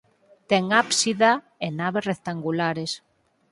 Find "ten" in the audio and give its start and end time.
0.49-0.63